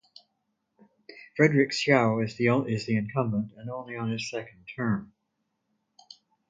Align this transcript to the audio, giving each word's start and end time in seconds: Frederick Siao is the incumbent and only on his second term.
Frederick 1.37 1.69
Siao 1.71 2.23
is 2.23 2.35
the 2.37 2.95
incumbent 2.95 3.51
and 3.55 3.69
only 3.69 3.95
on 3.95 4.09
his 4.09 4.31
second 4.31 4.65
term. 4.75 5.13